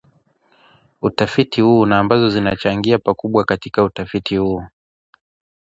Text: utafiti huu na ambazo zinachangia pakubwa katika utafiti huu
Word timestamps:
utafiti 1.01 1.61
huu 1.61 1.85
na 1.85 1.99
ambazo 1.99 2.29
zinachangia 2.29 2.99
pakubwa 2.99 3.45
katika 3.45 3.83
utafiti 3.83 4.37
huu 4.37 4.63